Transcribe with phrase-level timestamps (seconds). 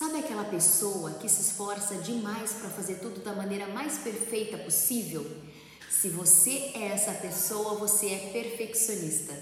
[0.00, 5.30] Sabe aquela pessoa que se esforça demais para fazer tudo da maneira mais perfeita possível?
[5.90, 9.34] Se você é essa pessoa, você é perfeccionista.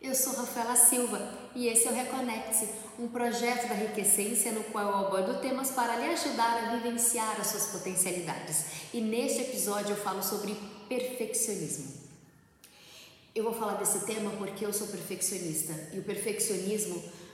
[0.00, 1.20] Eu sou Rafaela Silva
[1.54, 2.66] e esse é o Reconecte,
[2.98, 7.48] um projeto da Enriquecência no qual eu abordo temas para lhe ajudar a vivenciar as
[7.48, 8.64] suas potencialidades.
[8.94, 10.56] E neste episódio eu falo sobre
[10.88, 11.92] perfeccionismo.
[13.34, 17.27] Eu vou falar desse tema porque eu sou perfeccionista e o perfeccionismo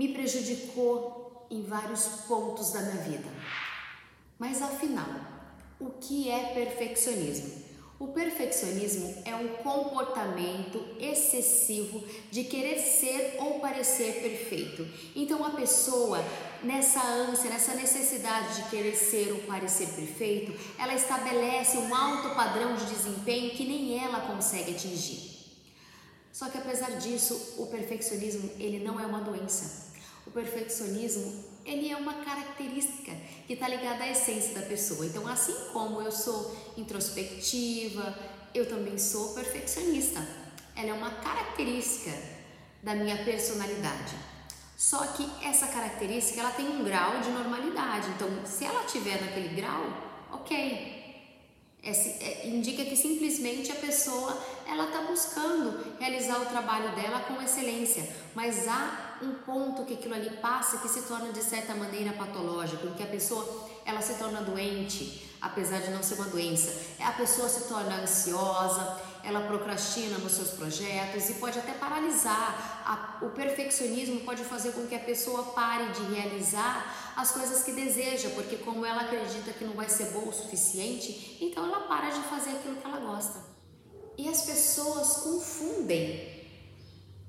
[0.00, 3.28] me prejudicou em vários pontos da minha vida.
[4.38, 5.10] Mas afinal,
[5.78, 7.68] o que é perfeccionismo?
[7.98, 14.88] O perfeccionismo é um comportamento excessivo de querer ser ou parecer perfeito.
[15.14, 16.24] Então a pessoa,
[16.62, 22.74] nessa ânsia, nessa necessidade de querer ser ou parecer perfeito, ela estabelece um alto padrão
[22.74, 25.28] de desempenho que nem ela consegue atingir.
[26.32, 29.89] Só que apesar disso, o perfeccionismo ele não é uma doença.
[30.30, 33.10] O perfeccionismo, ele é uma característica
[33.48, 35.04] que está ligada à essência da pessoa.
[35.04, 38.16] Então, assim como eu sou introspectiva,
[38.54, 40.24] eu também sou perfeccionista.
[40.76, 42.16] Ela é uma característica
[42.80, 44.14] da minha personalidade.
[44.76, 48.08] Só que essa característica ela tem um grau de normalidade.
[48.10, 49.84] Então, se ela tiver naquele grau,
[50.30, 51.00] ok,
[51.82, 57.42] é, é, indica que simplesmente a pessoa ela está buscando realizar o trabalho dela com
[57.42, 62.12] excelência, mas há um ponto que aquilo ali passa que se torna de certa maneira
[62.12, 66.96] patológico, em que a pessoa ela se torna doente, apesar de não ser uma doença.
[67.00, 73.18] A pessoa se torna ansiosa, ela procrastina nos seus projetos e pode até paralisar.
[73.22, 78.30] O perfeccionismo pode fazer com que a pessoa pare de realizar as coisas que deseja,
[78.30, 82.20] porque como ela acredita que não vai ser boa o suficiente, então ela para de
[82.22, 83.50] fazer aquilo que ela gosta.
[84.16, 86.29] E as pessoas confundem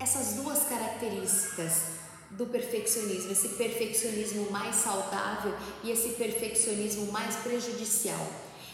[0.01, 1.83] essas duas características
[2.31, 8.25] do perfeccionismo, esse perfeccionismo mais saudável e esse perfeccionismo mais prejudicial.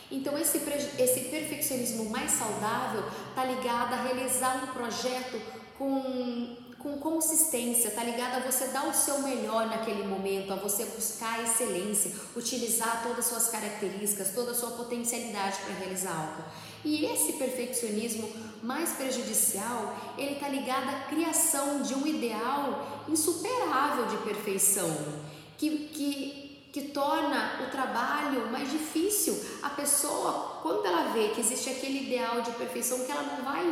[0.09, 0.61] Então, esse,
[0.97, 5.41] esse perfeccionismo mais saudável está ligado a realizar um projeto
[5.77, 10.85] com, com consistência, está ligado a você dar o seu melhor naquele momento, a você
[10.85, 16.43] buscar a excelência, utilizar todas as suas características, toda a sua potencialidade para realizar algo.
[16.85, 18.29] E esse perfeccionismo
[18.63, 24.89] mais prejudicial, ele está ligado à criação de um ideal insuperável de perfeição,
[25.57, 26.47] que, que
[26.77, 29.35] que torna o trabalho mais difícil.
[29.63, 33.65] A pessoa, quando ela vê que existe aquele ideal de perfeição que ela não vai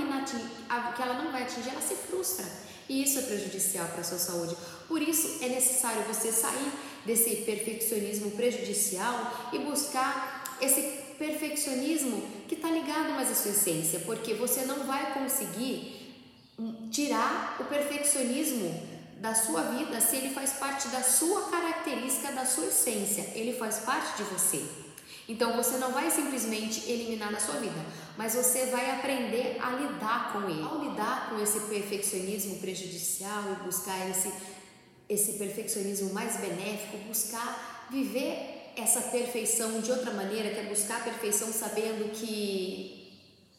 [0.96, 2.46] que ela não vai atingir, ela se frustra.
[2.90, 4.56] E isso é prejudicial para a sua saúde.
[4.88, 6.72] Por isso é necessário você sair
[7.06, 10.82] desse perfeccionismo prejudicial e buscar esse
[11.18, 16.26] perfeccionismo que está ligado mais à sua essência, porque você não vai conseguir
[16.60, 22.46] hum, tirar o perfeccionismo da sua vida se ele faz parte da sua característica, da
[22.46, 24.64] sua essência, ele faz parte de você.
[25.28, 27.86] Então você não vai simplesmente eliminar da sua vida,
[28.18, 30.62] mas você vai aprender a lidar com ele.
[30.62, 34.32] Ao lidar com esse perfeccionismo prejudicial e buscar esse,
[35.10, 41.04] esse perfeccionismo mais benéfico, buscar viver essa perfeição de outra maneira, que é buscar a
[41.04, 43.14] perfeição sabendo que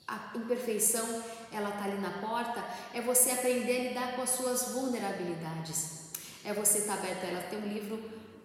[0.07, 4.69] a imperfeição ela tá ali na porta, é você aprender a lidar com as suas
[4.73, 6.13] vulnerabilidades.
[6.45, 7.43] É você estar tá aberto a ela.
[7.51, 7.99] Tem um livro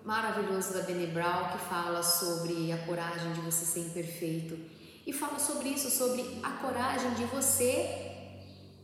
[0.04, 4.58] maravilhoso da Bene Brown que fala sobre a coragem de você ser imperfeito.
[5.06, 8.01] E fala sobre isso, sobre a coragem de você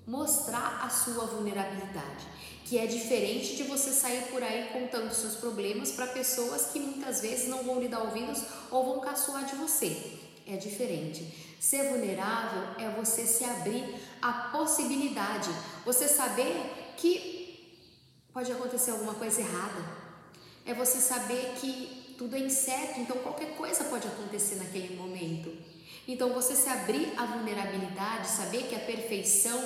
[0.08, 2.26] mostrar a sua vulnerabilidade,
[2.66, 7.22] que é diferente de você sair por aí contando seus problemas para pessoas que muitas
[7.22, 8.42] vezes não vão lhe dar ouvidos
[8.72, 11.28] ou vão caçoar de você é diferente.
[11.60, 13.84] Ser vulnerável é você se abrir
[14.22, 15.50] à possibilidade,
[15.86, 17.76] você saber que
[18.32, 19.98] pode acontecer alguma coisa errada.
[20.66, 25.52] É você saber que tudo é incerto, então qualquer coisa pode acontecer naquele momento.
[26.08, 29.60] Então você se abrir à vulnerabilidade, saber que a perfeição,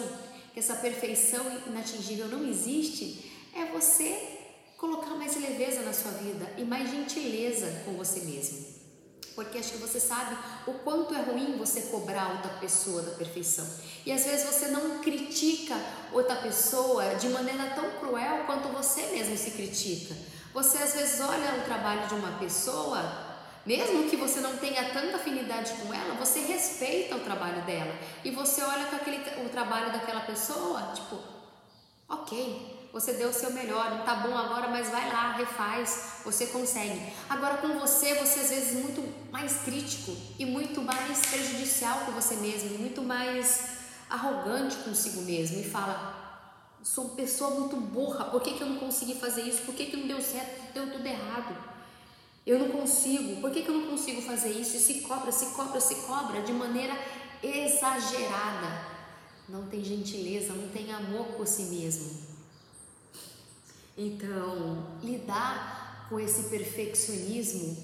[0.53, 4.39] que essa perfeição inatingível não existe, é você
[4.77, 8.71] colocar mais leveza na sua vida e mais gentileza com você mesmo
[9.35, 10.37] porque acho que você sabe
[10.67, 13.65] o quanto é ruim você cobrar outra pessoa da perfeição.
[14.05, 15.75] E às vezes você não critica
[16.11, 20.15] outra pessoa de maneira tão cruel quanto você mesmo se critica.
[20.53, 23.30] Você às vezes olha o trabalho de uma pessoa,
[23.65, 27.93] mesmo que você não tenha tanta afinidade com ela, você respeita o trabalho dela.
[28.23, 31.19] E você olha com aquele, o trabalho daquela pessoa, tipo,
[32.09, 36.47] ok, você deu o seu melhor, não tá bom agora, mas vai lá, refaz, você
[36.47, 37.01] consegue.
[37.29, 42.11] Agora com você, você às vezes é muito mais crítico e muito mais prejudicial com
[42.11, 43.79] você mesmo, muito mais
[44.09, 46.21] arrogante consigo mesmo e fala:
[46.83, 49.61] sou pessoa muito burra, por que, que eu não consegui fazer isso?
[49.61, 50.73] Por que, que não deu certo?
[50.73, 51.70] Deu tudo errado.
[52.45, 54.75] Eu não consigo, por que, que eu não consigo fazer isso?
[54.75, 56.97] E se cobra, se cobra, se cobra de maneira
[57.43, 58.89] exagerada.
[59.47, 62.09] Não tem gentileza, não tem amor por si mesmo.
[63.97, 67.77] Então, lidar com esse perfeccionismo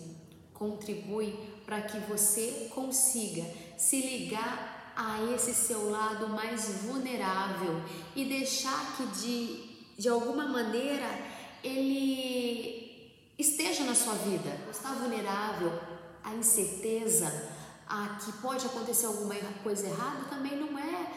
[0.53, 3.45] contribui para que você consiga
[3.77, 7.83] se ligar a esse seu lado mais vulnerável
[8.15, 11.07] e deixar que de, de alguma maneira
[11.63, 12.76] ele
[13.37, 14.49] esteja na sua vida.
[14.71, 15.71] Está vulnerável
[16.23, 17.31] à incerteza,
[17.87, 21.11] a que pode acontecer alguma coisa errada, também não é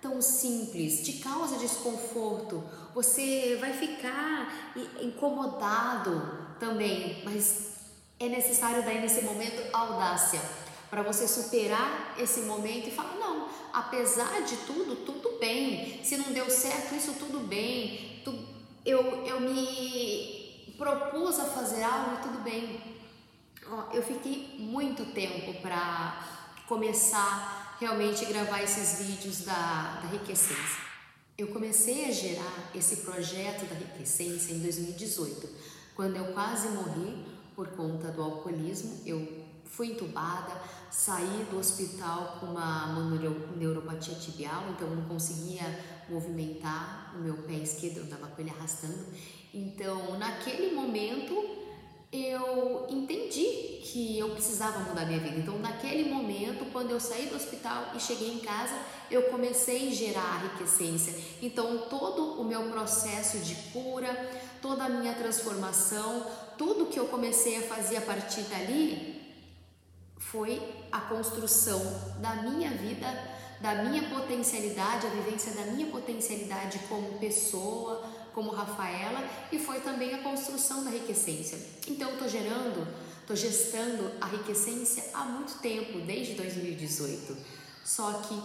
[0.00, 2.62] tão simples, te causa desconforto.
[2.94, 7.72] Você vai ficar incomodado também, mas
[8.18, 10.40] é necessário daí nesse momento audácia
[10.90, 16.00] para você superar esse momento e falar: não, apesar de tudo, tudo bem.
[16.04, 18.12] Se não deu certo, isso tudo bem.
[18.84, 20.41] Eu, eu me
[20.76, 22.80] propus a fazer algo, tudo bem.
[23.92, 30.82] Eu fiquei muito tempo para começar realmente gravar esses vídeos da, da Riquecência.
[31.36, 35.48] Eu comecei a gerar esse projeto da Riquecência em 2018,
[35.94, 37.24] quando eu quase morri
[37.56, 39.00] por conta do alcoolismo.
[39.04, 40.52] Eu fui entubada,
[40.90, 42.94] saí do hospital com uma
[43.56, 45.64] neuropatia tibial, então não conseguia
[46.08, 49.04] movimentar o meu pé esquerdo, eu estava com ele arrastando.
[49.54, 51.62] Então, naquele momento,
[52.12, 55.36] eu entendi que eu precisava mudar minha vida.
[55.36, 58.74] Então, naquele momento, quando eu saí do hospital e cheguei em casa,
[59.10, 61.14] eu comecei a gerar a riquecência.
[61.42, 66.26] Então, todo o meu processo de cura, toda a minha transformação,
[66.56, 69.20] tudo que eu comecei a fazer a partir dali,
[70.18, 71.80] foi a construção
[72.20, 73.06] da minha vida,
[73.60, 78.02] da minha potencialidade, a vivência da minha potencialidade como pessoa,
[78.34, 81.58] como Rafaela, e foi também a construção da riquecência.
[81.86, 82.86] Então, estou gerando,
[83.20, 87.36] estou gestando a riquecência há muito tempo, desde 2018.
[87.84, 88.40] Só que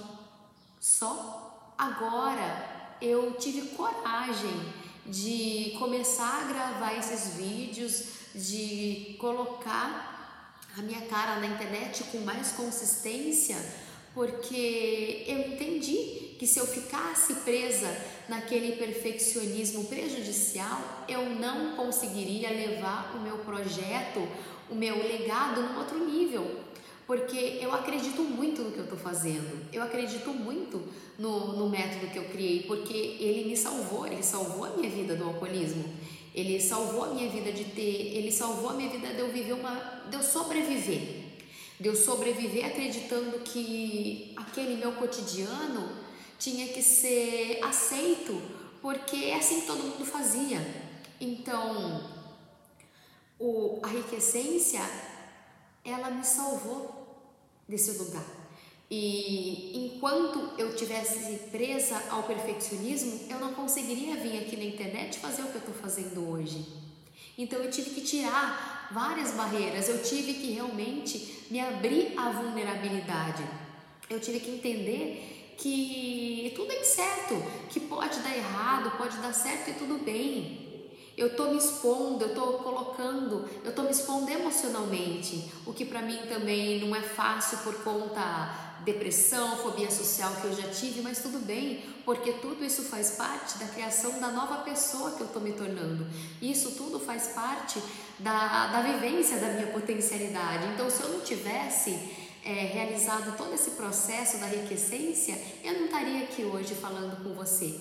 [0.80, 4.74] só agora eu tive coragem
[5.06, 8.04] de começar a gravar esses vídeos,
[8.36, 13.56] de colocar a minha cara na internet com mais consistência,
[14.14, 17.88] porque eu entendi que se eu ficasse presa
[18.30, 24.28] naquele perfeccionismo prejudicial, eu não conseguiria levar o meu projeto,
[24.70, 26.68] o meu legado num outro nível.
[27.06, 30.84] Porque eu acredito muito no que eu estou fazendo, eu acredito muito
[31.18, 35.16] no, no método que eu criei, porque ele me salvou, ele salvou a minha vida
[35.16, 35.86] do alcoolismo.
[36.36, 39.54] Ele salvou a minha vida de ter, ele salvou a minha vida de eu viver
[39.54, 39.74] uma,
[40.10, 41.26] de eu sobreviver.
[41.80, 45.90] De eu sobreviver acreditando que aquele meu cotidiano
[46.38, 48.42] tinha que ser aceito,
[48.82, 50.60] porque é assim que todo mundo fazia.
[51.20, 52.10] Então,
[53.40, 54.82] o, a riquecência,
[55.84, 56.98] ela me salvou
[57.68, 58.26] desse lugar.
[58.90, 65.42] E enquanto eu tivesse presa ao perfeccionismo, eu não conseguiria vir aqui na internet fazer
[65.42, 66.66] o que eu estou fazendo hoje.
[67.38, 73.44] Então eu tive que tirar várias barreiras, eu tive que realmente me abrir à vulnerabilidade.
[74.10, 77.36] Eu tive que entender que tudo é incerto,
[77.70, 80.66] que pode dar errado, pode dar certo e tudo bem.
[81.18, 86.04] Eu estou me expondo, eu estou colocando, eu estou me expondo emocionalmente, o que para
[86.04, 91.20] mim também não é fácil por conta depressão, fobia social que eu já tive, mas
[91.20, 95.42] tudo bem, porque tudo isso faz parte da criação da nova pessoa que eu estou
[95.42, 96.08] me tornando.
[96.42, 97.82] Isso tudo faz parte
[98.20, 100.68] da, da vivência da minha potencialidade.
[100.68, 106.24] Então, se eu não tivesse é, realizado todo esse processo da enriquecência, eu não estaria
[106.24, 107.78] aqui hoje falando com você.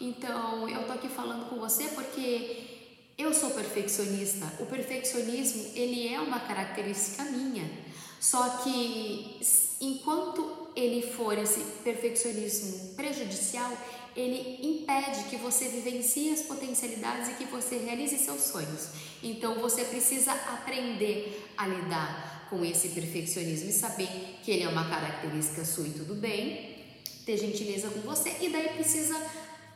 [0.00, 4.52] Então, eu estou aqui falando com você porque eu sou perfeccionista.
[4.58, 7.70] O perfeccionismo, ele é uma característica minha.
[8.18, 9.38] Só que
[9.80, 13.70] enquanto ele for esse perfeccionismo prejudicial,
[14.16, 18.88] ele impede que você vivencie as potencialidades e que você realize seus sonhos.
[19.22, 24.08] Então você precisa aprender a lidar com esse perfeccionismo e saber
[24.42, 26.76] que ele é uma característica sua e tudo bem,
[27.24, 29.16] ter gentileza com você e daí precisa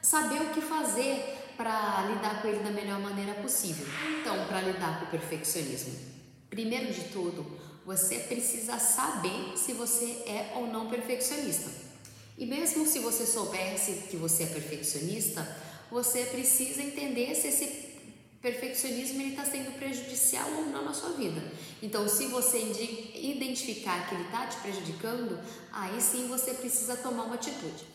[0.02, 1.24] saber o que fazer
[1.56, 3.86] para lidar com ele da melhor maneira possível.
[4.20, 5.94] Então, para lidar com o perfeccionismo,
[6.50, 7.46] primeiro de tudo,
[7.86, 11.70] você precisa saber se você é ou não perfeccionista.
[12.36, 15.46] E mesmo se você soubesse que você é perfeccionista,
[15.90, 17.93] você precisa entender se esse
[18.44, 21.42] perfeccionismo está sendo prejudicial ou não na sua vida.
[21.82, 22.58] Então, se você
[23.14, 25.40] identificar que ele está te prejudicando,
[25.72, 27.86] aí sim você precisa tomar uma atitude.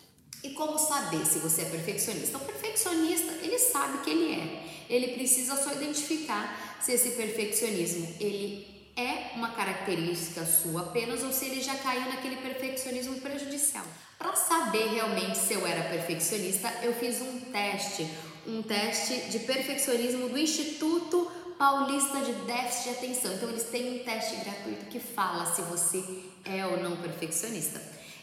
[0.43, 2.39] E como saber se você é perfeccionista?
[2.39, 4.65] O perfeccionista, ele sabe que ele é.
[4.89, 11.45] Ele precisa só identificar se esse perfeccionismo ele é uma característica sua apenas ou se
[11.45, 13.85] ele já caiu naquele perfeccionismo prejudicial.
[14.17, 18.09] Para saber realmente se eu era perfeccionista, eu fiz um teste,
[18.47, 23.33] um teste de perfeccionismo do Instituto Paulista de Déficit de Atenção.
[23.33, 26.03] Então eles têm um teste gratuito que fala se você
[26.45, 27.81] é ou não perfeccionista.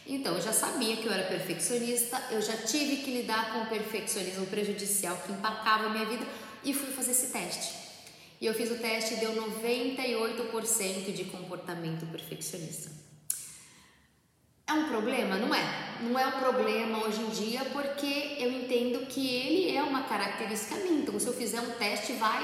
[0.09, 3.65] Então, eu já sabia que eu era perfeccionista, eu já tive que lidar com o
[3.65, 6.25] perfeccionismo prejudicial que empacava a minha vida
[6.63, 7.73] e fui fazer esse teste.
[8.39, 12.89] E eu fiz o teste e deu 98% de comportamento perfeccionista.
[14.69, 15.37] É um problema?
[15.37, 15.63] Não é.
[16.01, 20.75] Não é um problema hoje em dia porque eu entendo que ele é uma característica
[20.75, 20.99] minha.
[20.99, 22.43] Então, se eu fizer um teste, vai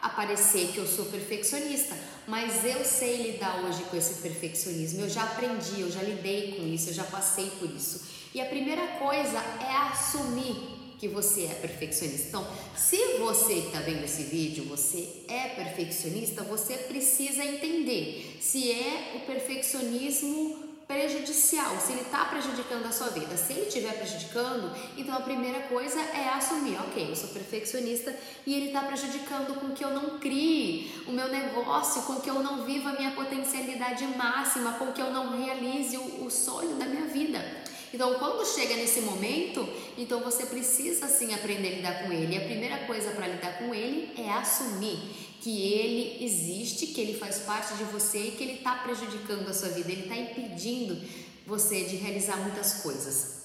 [0.00, 5.00] aparecer que eu sou perfeccionista, mas eu sei lidar hoje com esse perfeccionismo.
[5.00, 8.00] Eu já aprendi, eu já lidei com isso, eu já passei por isso.
[8.32, 10.54] E a primeira coisa é assumir
[11.00, 12.28] que você é perfeccionista.
[12.28, 12.46] Então,
[12.76, 19.26] se você está vendo esse vídeo, você é perfeccionista, você precisa entender se é o
[19.26, 23.36] perfeccionismo prejudicial, se ele está prejudicando a sua vida.
[23.36, 28.14] Se ele estiver prejudicando, então a primeira coisa é assumir, ok, eu sou perfeccionista
[28.46, 32.40] e ele está prejudicando com que eu não crie o meu negócio, com que eu
[32.40, 36.86] não viva a minha potencialidade máxima, com que eu não realize o, o sonho da
[36.86, 37.44] minha vida.
[37.92, 39.66] Então, quando chega nesse momento,
[39.96, 42.34] então você precisa sim aprender a lidar com ele.
[42.34, 44.98] E a primeira coisa para lidar com ele é assumir
[45.46, 49.54] que ele existe, que ele faz parte de você e que ele está prejudicando a
[49.54, 51.00] sua vida, ele está impedindo
[51.46, 53.42] você de realizar muitas coisas.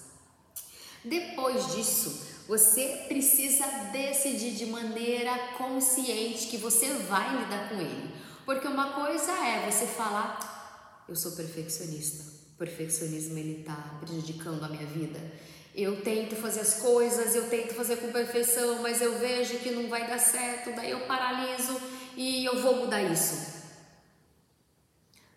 [1.05, 8.09] Depois disso, você precisa decidir de maneira consciente que você vai lidar com ele.
[8.47, 12.23] Porque uma coisa é você falar, eu sou perfeccionista.
[12.55, 15.19] O perfeccionismo ele está prejudicando a minha vida.
[15.73, 19.87] Eu tento fazer as coisas, eu tento fazer com perfeição, mas eu vejo que não
[19.87, 21.79] vai dar certo, daí eu paraliso
[22.17, 23.61] e eu vou mudar isso.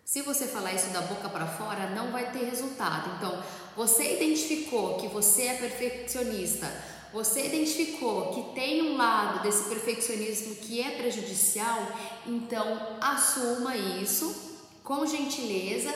[0.03, 3.15] Se você falar isso da boca para fora, não vai ter resultado.
[3.17, 3.43] Então,
[3.75, 6.71] você identificou que você é perfeccionista,
[7.11, 11.79] você identificou que tem um lado desse perfeccionismo que é prejudicial,
[12.25, 15.93] então assuma isso com gentileza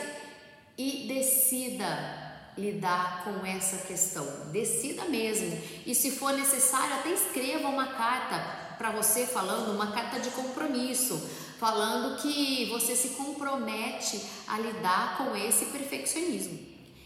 [0.76, 2.29] e decida
[2.60, 4.26] lidar com essa questão.
[4.52, 5.58] Decida mesmo.
[5.86, 8.36] E se for necessário, até escreva uma carta
[8.76, 11.20] para você falando, uma carta de compromisso,
[11.58, 16.58] falando que você se compromete a lidar com esse perfeccionismo.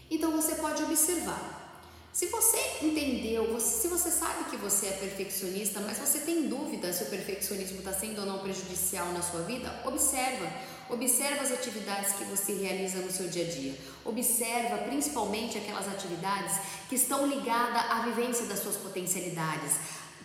[0.09, 1.55] Então você pode observar.
[2.13, 7.03] Se você entendeu, se você sabe que você é perfeccionista, mas você tem dúvida se
[7.03, 10.49] o perfeccionismo está sendo ou não prejudicial na sua vida, observa
[10.89, 13.75] Observa as atividades que você realiza no seu dia a dia.
[14.03, 19.77] Observa principalmente aquelas atividades que estão ligadas à vivência das suas potencialidades,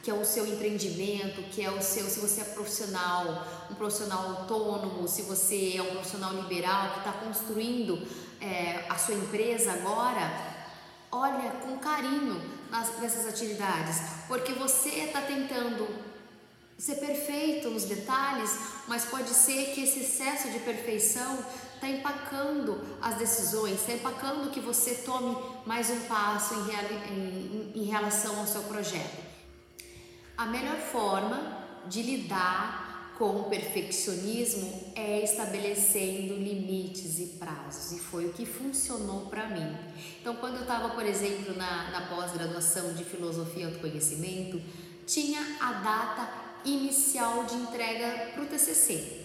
[0.02, 4.37] que é o seu empreendimento, que é o seu, se você é profissional, um profissional
[4.37, 8.07] autônomo, se você é um profissional liberal que está construindo
[8.40, 10.31] é, a sua empresa agora,
[11.11, 12.40] olha com carinho
[12.71, 16.10] nas, nessas atividades, porque você está tentando
[16.80, 18.50] ser perfeito nos detalhes,
[18.88, 21.44] mas pode ser que esse excesso de perfeição
[21.75, 27.84] está empacando as decisões, está empacando que você tome mais um passo em, em, em
[27.84, 29.22] relação ao seu projeto.
[30.38, 38.25] A melhor forma de lidar com o perfeccionismo é estabelecendo limites e prazos, e foi
[38.25, 39.76] o que funcionou para mim.
[40.18, 44.62] Então, quando eu estava, por exemplo, na, na pós-graduação de filosofia e autoconhecimento,
[45.06, 49.21] tinha a data inicial de entrega para o TCC.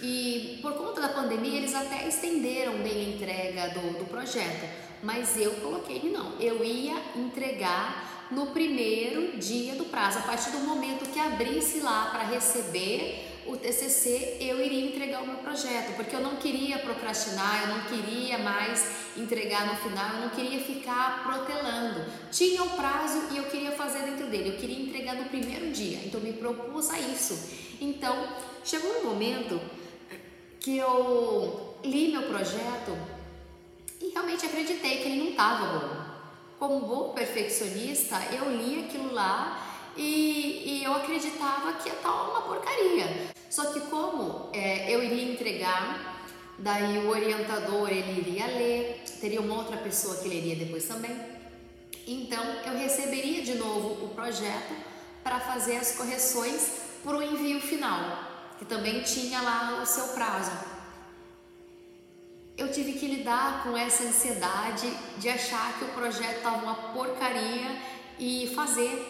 [0.00, 4.68] E por conta da pandemia, eles até estenderam bem a entrega do, do projeto,
[5.02, 10.50] mas eu coloquei que não, eu ia entregar no primeiro dia do prazo, a partir
[10.50, 15.96] do momento que abrisse lá para receber o TCC, eu iria entregar o meu projeto,
[15.96, 20.60] porque eu não queria procrastinar, eu não queria mais entregar no final, eu não queria
[20.60, 22.04] ficar protelando.
[22.30, 25.98] Tinha o prazo e eu queria fazer dentro dele, eu queria entregar no primeiro dia,
[26.04, 27.38] então me propus a isso.
[27.80, 28.28] Então,
[28.64, 29.58] chegou um momento
[30.60, 32.96] que eu li meu projeto
[34.00, 36.08] e realmente acreditei que ele não estava bom.
[36.58, 39.64] Como bom perfeccionista, eu li aquilo lá
[39.96, 43.37] e, e eu acreditava que ia estar uma porcaria.
[43.58, 46.24] Só que como é, eu iria entregar,
[46.60, 51.10] daí o orientador ele iria ler, teria uma outra pessoa que leria depois também.
[52.06, 54.72] Então eu receberia de novo o projeto
[55.24, 60.52] para fazer as correções para o envio final, que também tinha lá o seu prazo.
[62.56, 67.76] eu tive que lidar com essa ansiedade de achar que o projeto estava uma porcaria
[68.20, 69.04] e fazer.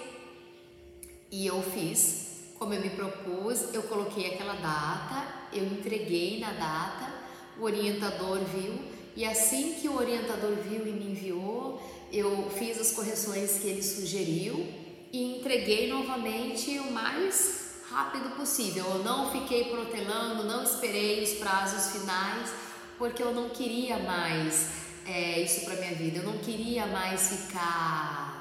[1.30, 2.27] E eu fiz
[2.58, 7.12] como eu me propus, eu coloquei aquela data, eu entreguei na data,
[7.58, 8.74] o orientador viu
[9.16, 13.82] e assim que o orientador viu e me enviou, eu fiz as correções que ele
[13.82, 14.66] sugeriu
[15.12, 18.84] e entreguei novamente o mais rápido possível.
[18.84, 22.50] Eu não fiquei protelando, não esperei os prazos finais,
[22.96, 24.68] porque eu não queria mais
[25.06, 26.18] é, isso para minha vida.
[26.18, 28.36] Eu não queria mais ficar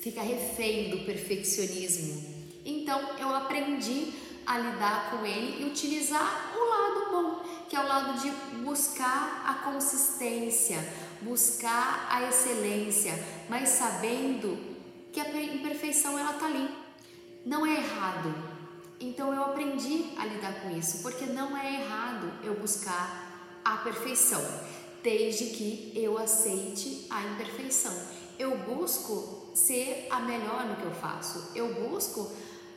[0.00, 2.31] ficar refém do perfeccionismo.
[2.64, 4.12] Então eu aprendi
[4.46, 8.30] a lidar com ele e utilizar o lado bom, que é o lado de
[8.64, 10.78] buscar a consistência,
[11.20, 13.12] buscar a excelência,
[13.48, 14.58] mas sabendo
[15.12, 16.68] que a imperfeição ela tá ali.
[17.44, 18.34] Não é errado.
[19.00, 24.42] Então eu aprendi a lidar com isso, porque não é errado eu buscar a perfeição,
[25.02, 27.92] desde que eu aceite a imperfeição.
[28.38, 31.50] Eu busco ser a melhor no que eu faço.
[31.54, 32.30] Eu busco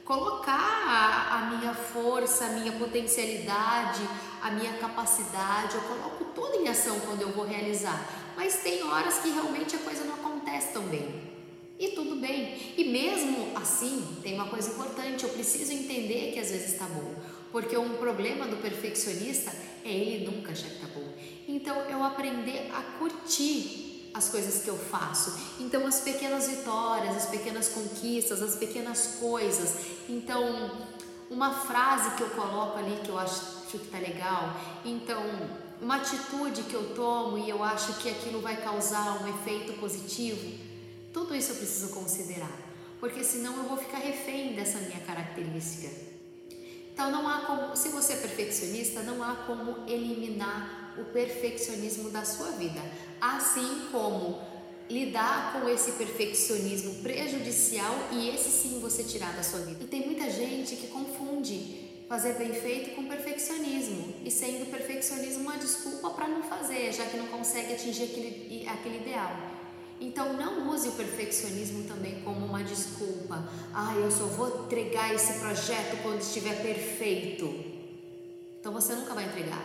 [0.06, 4.08] colocar a, a, minha força, a minha potencialidade,
[4.42, 8.08] a minha capacidade, eu coloco tudo em ação quando eu vou realizar.
[8.38, 11.24] Mas tem horas que realmente a coisa não acontece tão bem.
[11.80, 12.74] E tudo bem.
[12.78, 17.16] E mesmo assim, tem uma coisa importante, eu preciso entender que às vezes está bom.
[17.52, 19.52] Porque um problema do perfeccionista
[19.84, 21.14] é ele nunca achar que está bom.
[21.48, 23.85] Então eu aprender a curtir
[24.16, 25.38] as coisas que eu faço.
[25.60, 29.76] Então, as pequenas vitórias, as pequenas conquistas, as pequenas coisas.
[30.08, 30.72] Então,
[31.30, 34.56] uma frase que eu coloco ali que eu acho que tá legal.
[34.86, 35.22] Então,
[35.82, 40.64] uma atitude que eu tomo e eu acho que aquilo vai causar um efeito positivo.
[41.12, 42.52] Tudo isso eu preciso considerar,
[43.00, 45.90] porque senão eu vou ficar refém dessa minha característica.
[46.94, 52.24] Então não há como, se você é perfeccionista, não há como eliminar o perfeccionismo da
[52.24, 52.82] sua vida,
[53.20, 54.40] assim como
[54.90, 59.84] lidar com esse perfeccionismo prejudicial e esse sim você tirar da sua vida.
[59.84, 65.58] E tem muita gente que confunde fazer bem feito com perfeccionismo e sendo perfeccionismo uma
[65.58, 69.56] desculpa para não fazer, já que não consegue atingir aquele, aquele ideal.
[70.00, 73.48] Então não use o perfeccionismo também como uma desculpa.
[73.74, 77.46] Ah, eu só vou entregar esse projeto quando estiver perfeito.
[78.60, 79.64] Então você nunca vai entregar.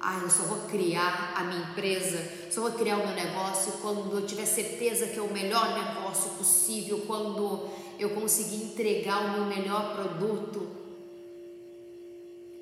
[0.00, 4.16] Ah, eu só vou criar a minha empresa, só vou criar o meu negócio quando
[4.16, 9.44] eu tiver certeza que é o melhor negócio possível, quando eu conseguir entregar o meu
[9.46, 10.68] melhor produto.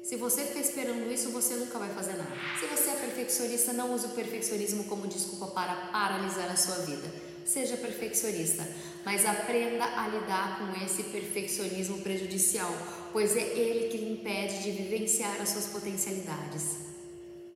[0.02, 2.30] Se você ficar esperando isso, você nunca vai fazer nada.
[2.58, 7.12] Se você é perfeccionista, não use o perfeccionismo como desculpa para paralisar a sua vida.
[7.44, 8.66] Seja perfeccionista,
[9.04, 12.72] mas aprenda a lidar com esse perfeccionismo prejudicial,
[13.12, 16.95] pois é ele que lhe impede de vivenciar as suas potencialidades.